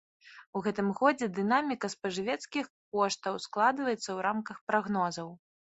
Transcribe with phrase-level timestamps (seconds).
[0.59, 2.65] У гэтым годзе дынаміка спажывецкіх
[2.97, 5.27] коштаў складваецца ў рамках прагнозаў.